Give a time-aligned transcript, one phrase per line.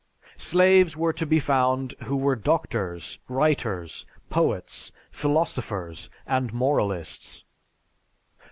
[0.39, 7.43] Slaves were to be found who were doctors, writers, poets, philosophers, and moralists.